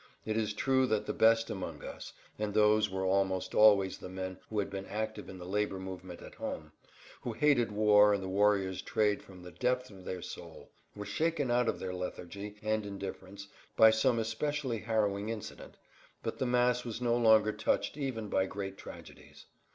It 0.25 0.35
is 0.35 0.53
true 0.55 0.87
that 0.87 1.05
the 1.05 1.13
best 1.13 1.51
among 1.51 1.83
us—and 1.83 2.55
those 2.55 2.89
were 2.89 3.05
almost 3.05 3.53
always 3.53 3.99
the 3.99 4.09
men 4.09 4.39
who 4.49 4.57
had 4.57 4.67
been 4.71 4.87
active 4.87 5.29
in 5.29 5.37
the 5.37 5.45
labor 5.45 5.77
movement 5.77 6.23
at 6.23 6.33
home, 6.33 6.71
who 7.21 7.33
hated 7.33 7.71
war 7.71 8.11
and 8.15 8.23
the 8.23 8.27
warrior's 8.27 8.81
trade 8.81 9.21
from 9.21 9.43
the 9.43 9.51
depth 9.51 9.91
of 9.91 10.03
their 10.03 10.23
soul—were 10.23 11.05
shaken 11.05 11.51
out 11.51 11.69
of 11.69 11.77
their 11.77 11.93
lethargy 11.93 12.55
and 12.63 12.83
indifference 12.83 13.47
by 13.77 13.91
some 13.91 14.17
especially 14.17 14.79
harrowing 14.79 15.29
incident, 15.29 15.77
but 16.23 16.39
the 16.39 16.47
mass 16.47 16.83
was 16.83 16.99
no 16.99 17.15
longer 17.15 17.51
touched 17.53 17.95
even 17.95 18.27
by 18.27 18.47
great 18.47 18.79
tragedies. 18.79 19.45